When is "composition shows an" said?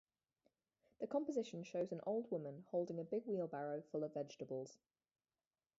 1.05-2.01